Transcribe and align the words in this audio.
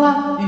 Voie 0.00 0.38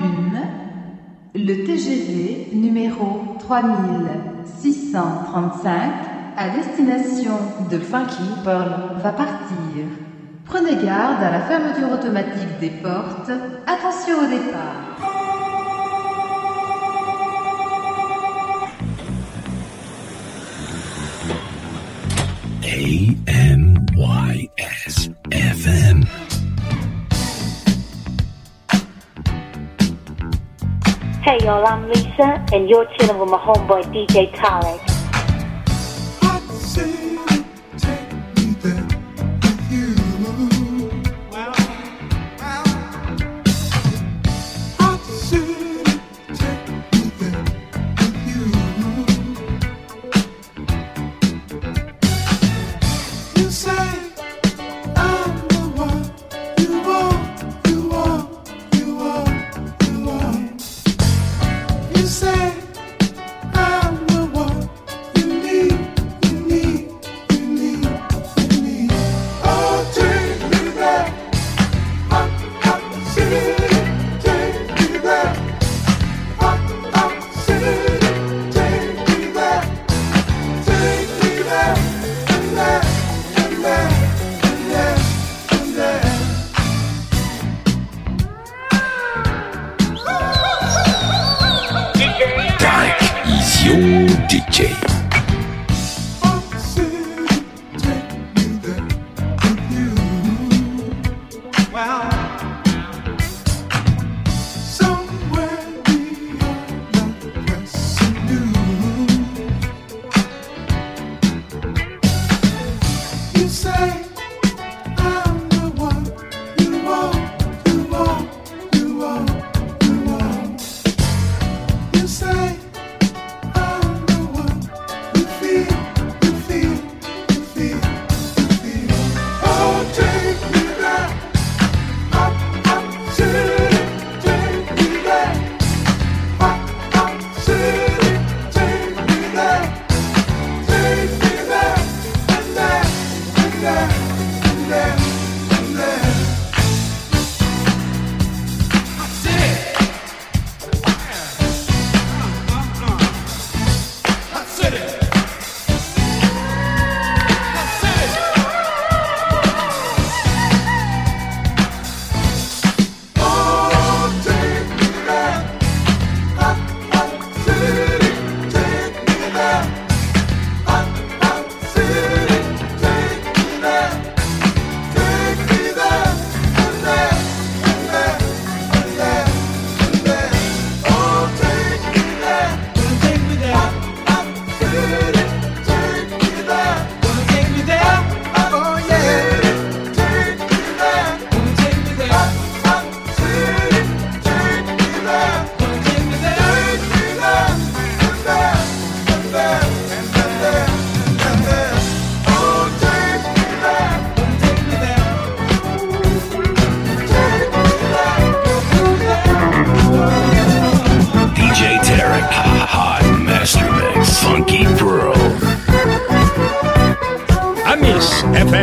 1, 1.35 1.39
le 1.39 1.65
TGV 1.67 2.49
numéro 2.55 3.37
3635 3.39 5.93
à 6.39 6.49
destination 6.49 7.35
de 7.71 7.79
Funky 7.79 8.23
Pearl 8.45 8.97
va 9.03 9.13
partir. 9.13 9.85
Prenez 10.47 10.77
garde 10.77 11.23
à 11.23 11.33
la 11.33 11.43
fermeture 11.43 11.93
automatique 11.93 12.61
des 12.61 12.71
portes. 12.71 13.31
Attention 13.67 14.21
au 14.25 14.29
départ. 14.31 15.12
Y'all, 31.43 31.67
I'm 31.67 31.89
Lisa, 31.89 32.45
and 32.53 32.71
you're 32.71 32.87
chilling 32.97 33.19
with 33.19 33.29
my 33.29 33.39
homeboy 33.39 33.83
DJ 33.93 34.33
Tarek. 34.33 34.92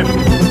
him. 0.06 0.49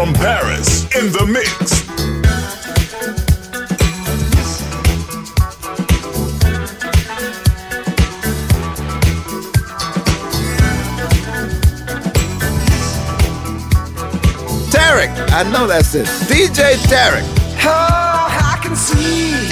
from 0.00 0.14
Paris 0.14 0.84
in 0.96 1.12
the 1.12 1.26
mix. 1.26 1.82
Tarek, 14.70 15.10
I 15.32 15.42
know 15.52 15.66
that's 15.66 15.94
it. 15.94 16.06
DJ 16.30 16.76
Tarek. 16.88 17.26
Oh, 17.62 17.68
I 17.68 18.58
can 18.62 18.74
see. 18.74 19.49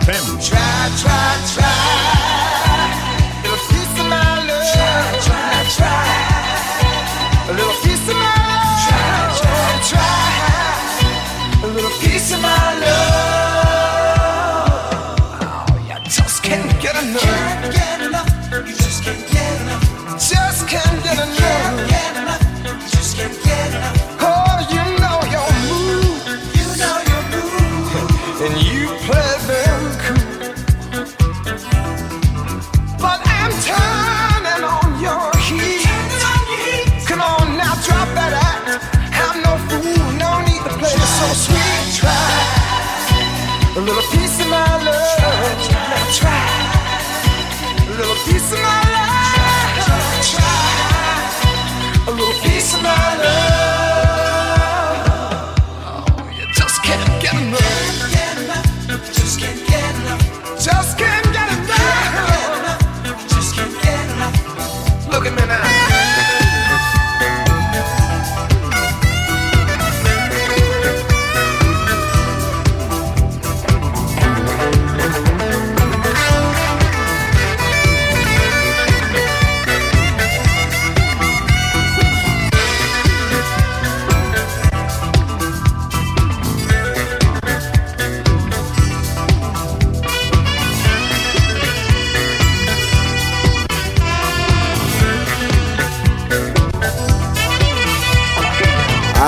FM. 0.00 0.38
Try, 0.46 0.90
try, 1.00 1.36
try. 1.54 2.15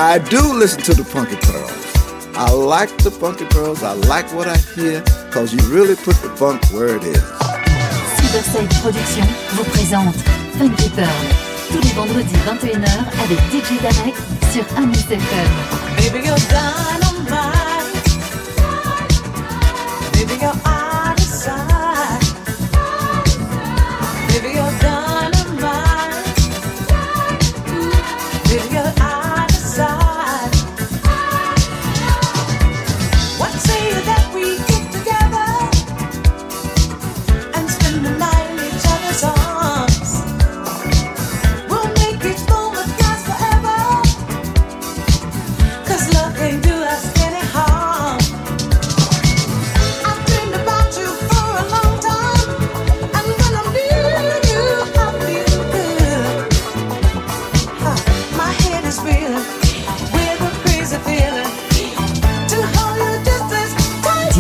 I 0.08 0.16
do 0.16 0.40
listen 0.54 0.80
to 0.84 0.94
the 0.94 1.04
Funky 1.04 1.36
Pearls. 1.36 1.84
I 2.34 2.50
like 2.50 2.88
the 3.04 3.10
Funky 3.10 3.44
Pearls. 3.44 3.82
I 3.82 3.92
like 4.08 4.32
what 4.32 4.48
I 4.48 4.56
hear 4.74 5.02
because 5.26 5.52
you 5.52 5.60
really 5.68 5.96
put 5.96 6.16
the 6.22 6.30
funk 6.30 6.64
where 6.72 6.96
it 6.96 7.04
is. 7.04 7.22
Cyberside 8.16 8.70
Productions 8.80 9.28
vous 9.52 9.64
présente 9.64 10.16
Funky 10.56 10.88
Pearl 10.96 11.26
tous 11.70 11.82
les 11.82 11.92
vendredis 11.92 12.36
21h 12.46 12.88
avec 13.22 13.38
DJ 13.52 13.82
Tarek 13.82 14.14
sur 14.50 14.64
Amis 14.78 14.96
FM. 14.96 15.20
Baby, 15.98 16.26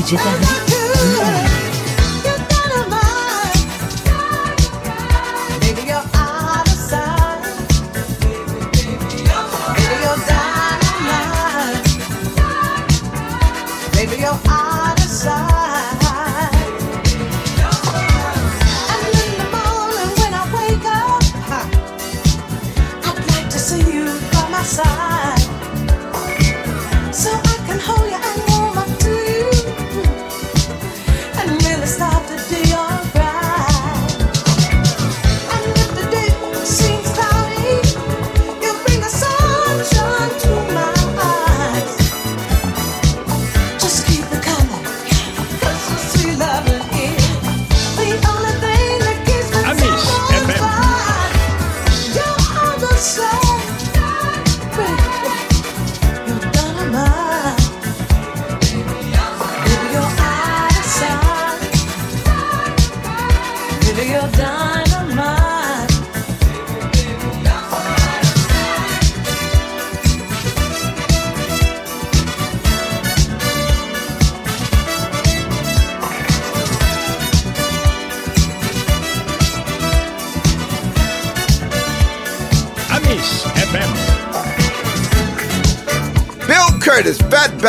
DJ 0.08 0.16
Paris. 0.16 0.67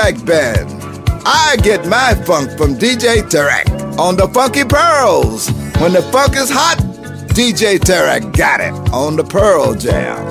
Tarek 0.09 0.25
Band. 0.25 1.23
I 1.25 1.57
get 1.61 1.85
my 1.87 2.15
funk 2.25 2.57
from 2.57 2.75
DJ 2.75 3.21
Tarek 3.21 3.97
on 3.99 4.15
the 4.15 4.27
Funky 4.29 4.63
Pearls. 4.63 5.49
When 5.79 5.93
the 5.93 6.01
funk 6.11 6.35
is 6.35 6.49
hot, 6.49 6.77
DJ 7.29 7.77
Tarek 7.77 8.35
got 8.35 8.59
it 8.59 8.73
on 8.91 9.15
the 9.15 9.23
Pearl 9.23 9.75
Jam. 9.75 10.28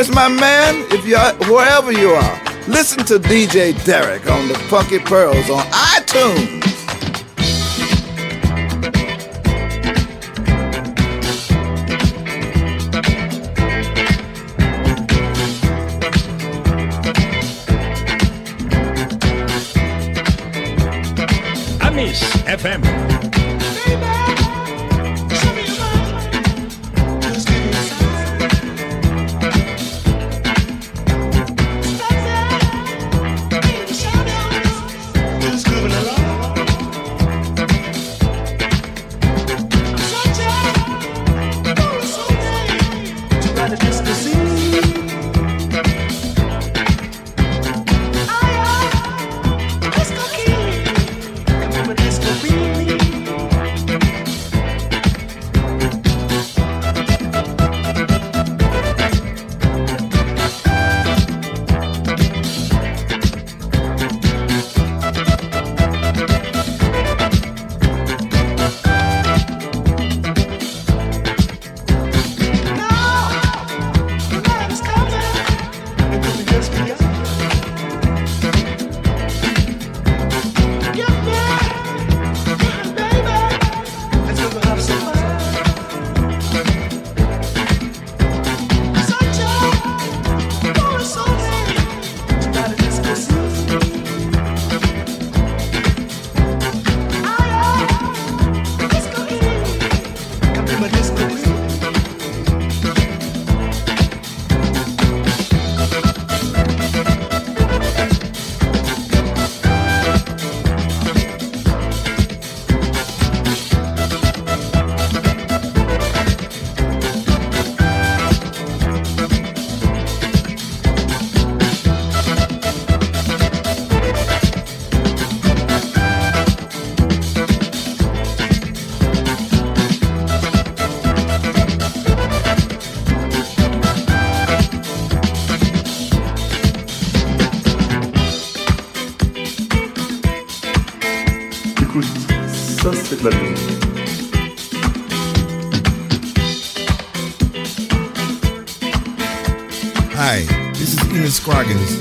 encouraged, 0.00 0.14
my 0.14 0.28
man, 0.28 0.86
if 0.90 1.06
you're 1.06 1.52
wherever 1.52 1.92
you 1.92 2.10
are. 2.10 2.42
Listen 2.68 3.04
to 3.06 3.18
DJ 3.18 3.72
Derek 3.84 4.30
on 4.30 4.48
the 4.48 4.54
Funky 4.54 4.98
Pearls 4.98 5.50
on 5.50 5.64
iTunes. 5.66 6.59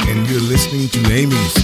And 0.08 0.30
you're 0.30 0.42
listening 0.42 0.90
to 0.90 1.12
Amy's. 1.12 1.59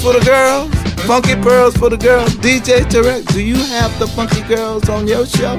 for 0.00 0.14
the 0.14 0.20
girls. 0.24 0.70
Funky 1.06 1.34
pearls 1.36 1.76
for 1.76 1.90
the 1.90 1.96
girls. 1.96 2.30
DJ 2.36 2.82
Tarek, 2.84 3.26
do 3.32 3.42
you 3.42 3.56
have 3.56 3.96
the 3.98 4.06
funky 4.06 4.42
girls 4.42 4.88
on 4.88 5.06
your 5.06 5.26
show? 5.26 5.58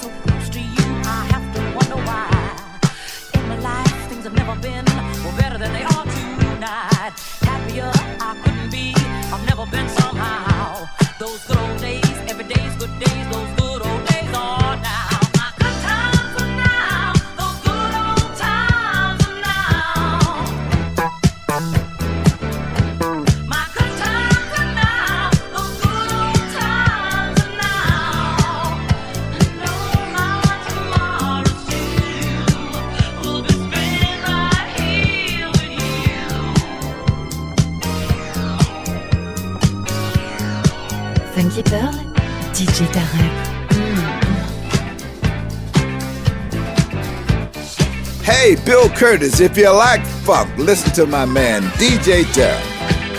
Curtis. 49.11 49.41
If 49.41 49.57
you 49.57 49.69
like 49.69 50.05
funk, 50.23 50.57
listen 50.57 50.93
to 50.93 51.05
my 51.05 51.25
man 51.25 51.63
DJ 51.71 52.23
Terrell 52.33 52.61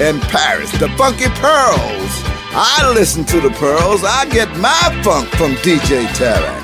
in 0.01 0.19
Paris, 0.21 0.73
the 0.79 0.89
Funky 0.97 1.29
Pearls. 1.35 2.13
I 2.55 2.91
listen 2.95 3.27
to 3.27 3.41
the 3.43 3.51
Pearls. 3.51 4.03
I 4.03 4.25
get 4.31 4.49
my 4.57 5.03
funk 5.05 5.29
from 5.35 5.53
DJ 5.57 6.11
Terrell. 6.15 6.62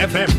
FM. 0.00 0.29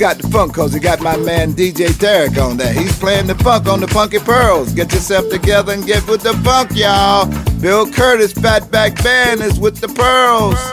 got 0.00 0.16
the 0.16 0.26
funk 0.28 0.54
cause 0.54 0.72
he 0.72 0.80
got 0.80 0.98
my 1.02 1.14
man 1.18 1.52
DJ 1.52 1.96
Derek 1.98 2.38
on 2.38 2.56
that. 2.56 2.74
He's 2.74 2.98
playing 2.98 3.26
the 3.26 3.34
funk 3.34 3.66
on 3.66 3.80
the 3.80 3.86
Funky 3.86 4.18
Pearls. 4.18 4.72
Get 4.72 4.90
yourself 4.94 5.28
together 5.28 5.74
and 5.74 5.86
get 5.86 6.08
with 6.08 6.22
the 6.22 6.32
funk, 6.38 6.70
y'all. 6.74 7.26
Bill 7.60 7.86
Curtis, 7.92 8.32
Fatback 8.32 9.04
Band 9.04 9.42
is 9.42 9.60
with 9.60 9.76
the 9.76 9.88
Pearls. 9.88 10.69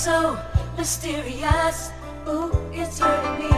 So 0.00 0.38
mysterious. 0.78 1.90
Ooh, 2.26 2.50
it's 2.72 2.98
hurting 2.98 3.38
me. 3.38 3.50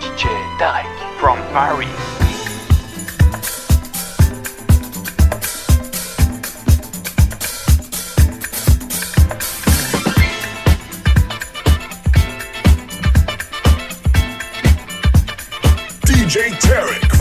DJ 0.00 0.28
Tarek 0.58 1.18
from 1.18 1.38
Paris. 1.54 2.15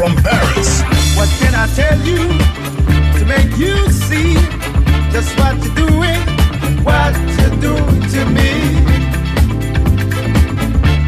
From 0.06 0.24
Paris. 0.24 0.82
What 1.18 1.30
can 1.40 1.56
I 1.56 1.66
tell 1.74 1.98
you 2.10 2.22
to 3.18 3.26
make 3.26 3.58
you 3.58 3.76
see 3.90 4.36
just 5.12 5.32
what 5.40 5.56
you're 5.64 5.74
doing, 5.88 6.22
what 6.84 7.16
you're 7.38 7.58
doing 7.70 8.02
to 8.14 8.22
me? 8.38 8.52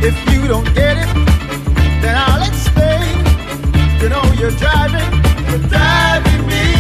If 0.01 0.15
you 0.31 0.47
don't 0.47 0.69
get 0.73 0.97
it, 0.97 1.09
then 2.01 2.15
I'll 2.17 2.43
explain. 2.51 3.17
You 4.01 4.09
know 4.09 4.23
you're 4.39 4.57
driving, 4.63 5.11
you're 5.49 5.67
driving 5.69 6.47
me 6.47 6.76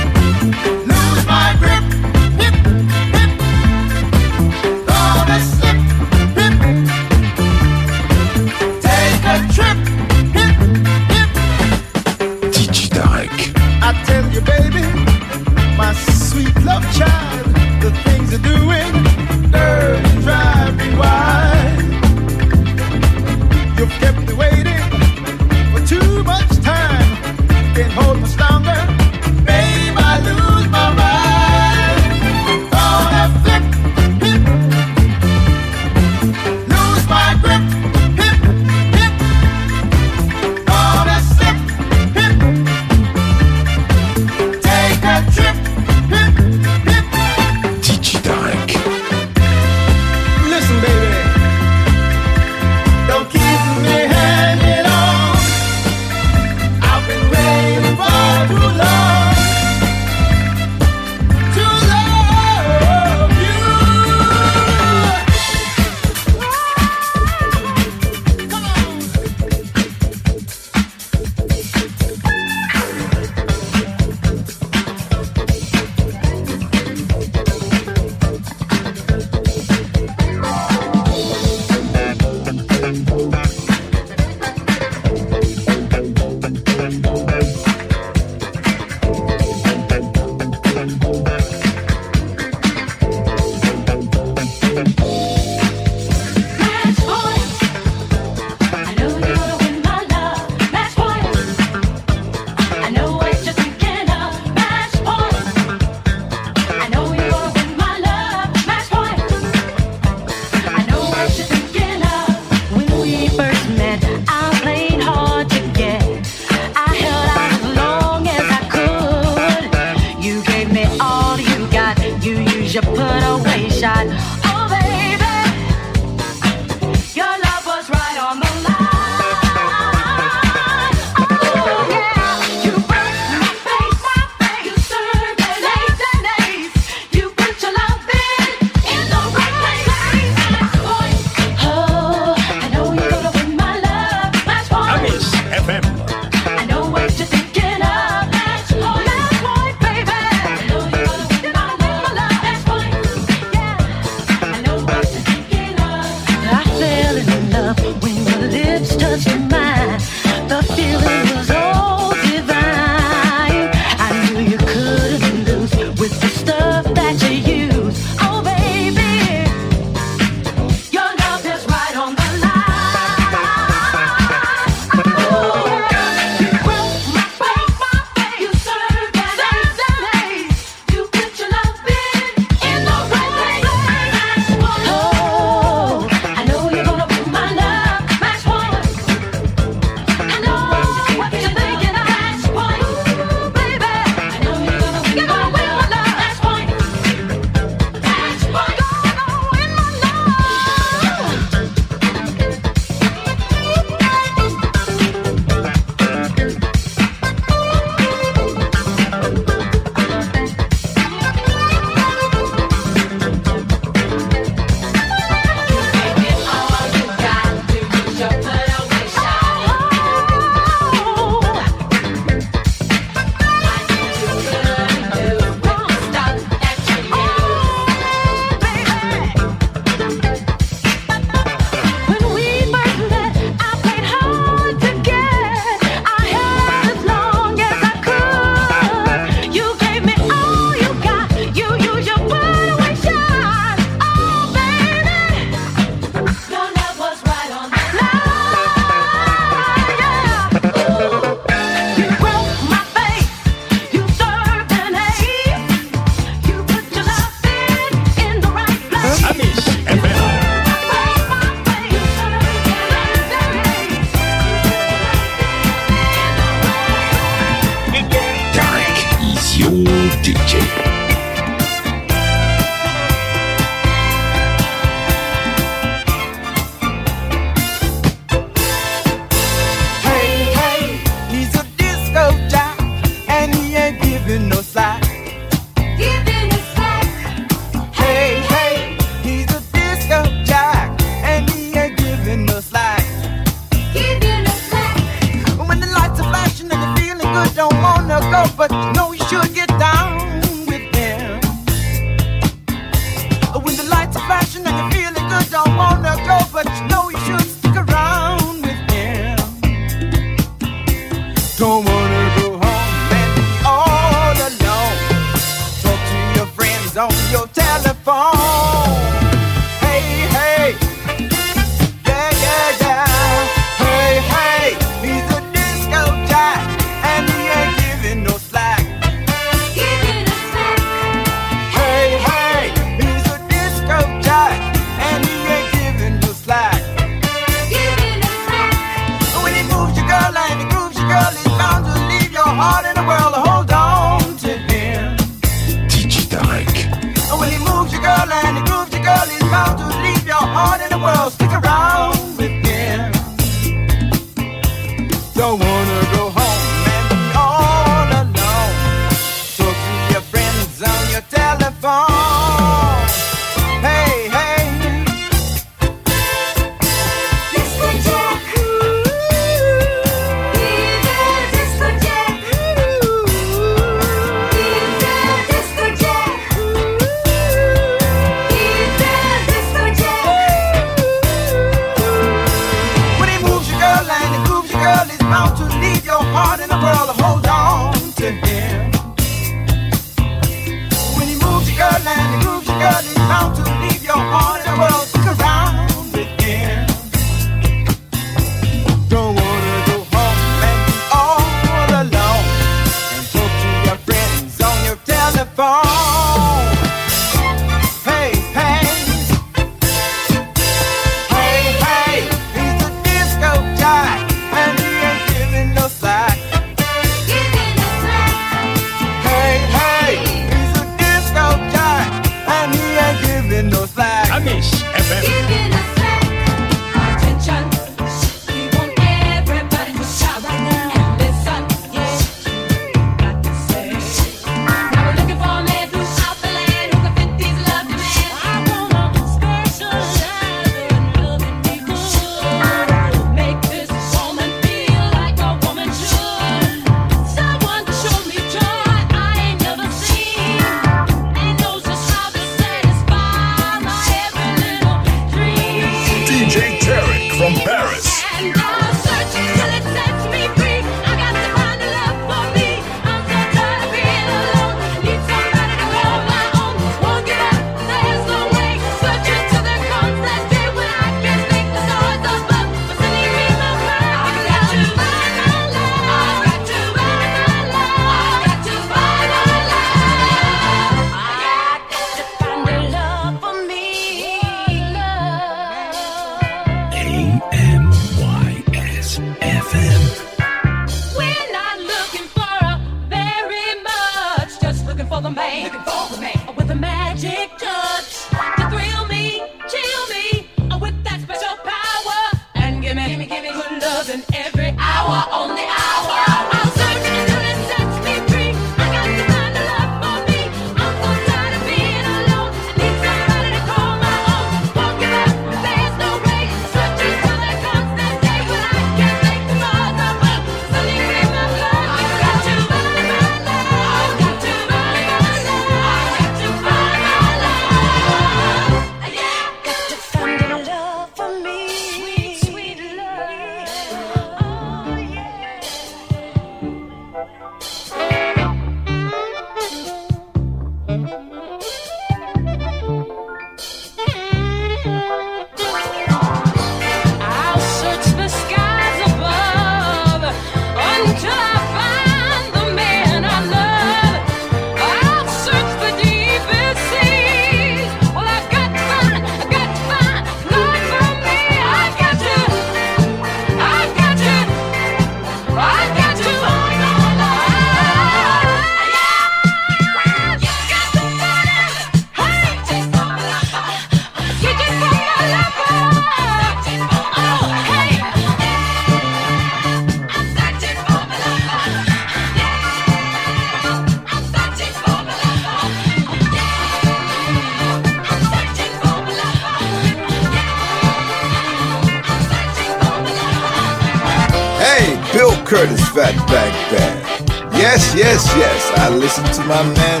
my 599.51 599.63
man 599.63 600.00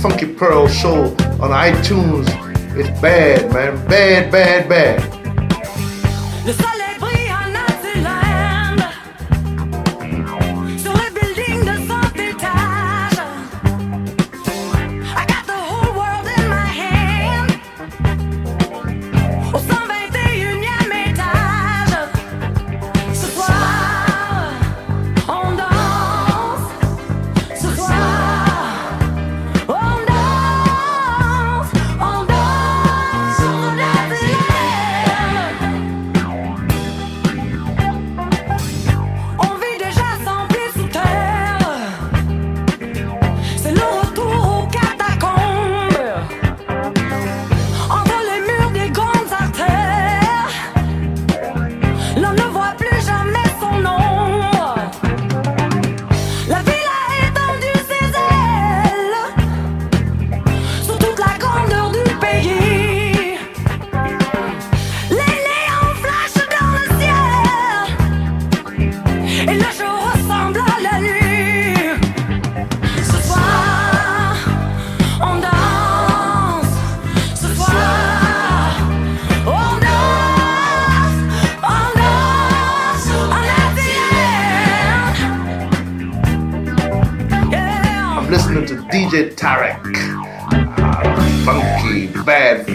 Funky 0.00 0.32
Pearl 0.32 0.68
Show 0.68 1.06
on 1.42 1.50
iTunes. 1.50 2.28
It's 2.76 2.88
bad, 3.00 3.52
man. 3.52 3.84
Bad, 3.88 4.30
bad, 4.30 4.68
bad. 4.68 5.07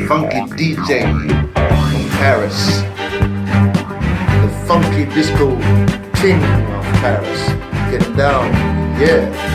Funky 0.07 0.41
DJ 0.57 1.03
from 1.53 2.09
Paris. 2.17 2.81
The 4.41 4.65
funky 4.67 5.05
disco 5.13 5.55
king 6.15 6.41
of 6.73 6.83
Paris. 7.01 7.47
Getting 7.91 8.15
down, 8.15 8.51
yeah. 8.99 9.52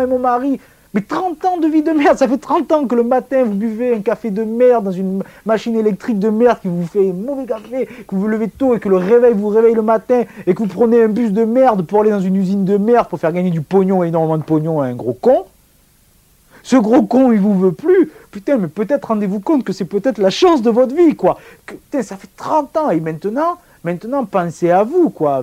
Et 0.00 0.06
mon 0.06 0.18
mari. 0.18 0.60
Mais 0.94 1.00
30 1.00 1.42
ans 1.46 1.56
de 1.56 1.66
vie 1.66 1.82
de 1.82 1.90
merde, 1.90 2.18
ça 2.18 2.28
fait 2.28 2.36
30 2.36 2.70
ans 2.72 2.86
que 2.86 2.94
le 2.94 3.02
matin 3.02 3.44
vous 3.44 3.54
buvez 3.54 3.94
un 3.94 4.00
café 4.00 4.30
de 4.30 4.44
merde 4.44 4.84
dans 4.84 4.90
une 4.90 5.22
machine 5.46 5.74
électrique 5.74 6.18
de 6.18 6.28
merde 6.28 6.58
qui 6.60 6.68
vous 6.68 6.86
fait 6.86 7.10
un 7.10 7.14
mauvais 7.14 7.46
café, 7.46 7.86
que 7.86 8.14
vous 8.14 8.20
vous 8.20 8.28
levez 8.28 8.48
tôt 8.48 8.74
et 8.74 8.78
que 8.78 8.90
le 8.90 8.96
réveil 8.96 9.32
vous 9.32 9.48
réveille 9.48 9.74
le 9.74 9.80
matin 9.80 10.24
et 10.46 10.54
que 10.54 10.58
vous 10.58 10.68
prenez 10.68 11.02
un 11.02 11.08
bus 11.08 11.32
de 11.32 11.44
merde 11.46 11.86
pour 11.86 12.02
aller 12.02 12.10
dans 12.10 12.20
une 12.20 12.36
usine 12.36 12.66
de 12.66 12.76
merde 12.76 13.08
pour 13.08 13.18
faire 13.18 13.32
gagner 13.32 13.50
du 13.50 13.62
pognon, 13.62 14.04
énormément 14.04 14.36
de 14.36 14.42
pognon 14.42 14.82
à 14.82 14.86
un 14.86 14.94
gros 14.94 15.16
con. 15.18 15.46
Ce 16.62 16.76
gros 16.76 17.02
con, 17.02 17.32
il 17.32 17.40
vous 17.40 17.58
veut 17.58 17.72
plus. 17.72 18.10
Putain, 18.30 18.58
mais 18.58 18.68
peut-être 18.68 19.06
rendez-vous 19.06 19.40
compte 19.40 19.64
que 19.64 19.72
c'est 19.72 19.86
peut-être 19.86 20.18
la 20.18 20.30
chance 20.30 20.62
de 20.62 20.70
votre 20.70 20.94
vie, 20.94 21.16
quoi. 21.16 21.38
Que, 21.66 21.74
putain, 21.74 22.02
ça 22.02 22.16
fait 22.16 22.28
30 22.36 22.76
ans 22.76 22.90
et 22.90 23.00
maintenant, 23.00 23.58
maintenant, 23.82 24.24
pensez 24.24 24.70
à 24.70 24.84
vous, 24.84 25.10
quoi. 25.10 25.42